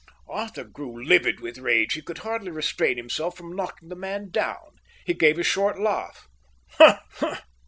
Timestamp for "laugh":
5.79-6.27